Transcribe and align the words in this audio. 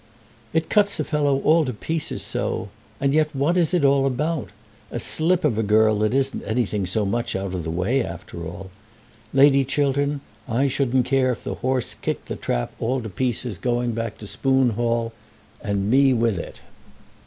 "It 0.51 0.67
cuts 0.67 0.99
a 0.99 1.03
fellow 1.03 1.37
all 1.41 1.63
to 1.63 1.73
pieces 1.73 2.23
so! 2.23 2.69
And 2.99 3.13
yet 3.13 3.35
what 3.35 3.55
is 3.55 3.71
it 3.71 3.85
all 3.85 4.07
about? 4.07 4.49
A 4.89 4.99
slip 4.99 5.45
of 5.45 5.59
a 5.59 5.61
girl 5.61 5.99
that 5.99 6.11
isn't 6.11 6.41
anything 6.43 6.87
so 6.87 7.03
very 7.05 7.11
much 7.11 7.35
out 7.35 7.53
of 7.53 7.63
the 7.63 7.69
way 7.69 8.03
after 8.03 8.43
all. 8.43 8.71
Lady 9.31 9.63
Chiltern, 9.63 10.21
I 10.49 10.67
shouldn't 10.67 11.05
care 11.05 11.31
if 11.31 11.43
the 11.43 11.53
horse 11.53 11.93
kicked 11.93 12.29
the 12.29 12.35
trap 12.35 12.71
all 12.79 12.99
to 12.99 13.09
pieces 13.09 13.59
going 13.59 13.91
back 13.91 14.17
to 14.17 14.25
Spoon 14.25 14.71
Hall, 14.71 15.13
and 15.61 15.87
me 15.91 16.15
with 16.15 16.39
it." 16.39 16.61